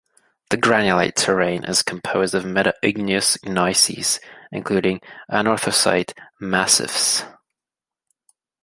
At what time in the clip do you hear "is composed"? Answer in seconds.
1.69-2.33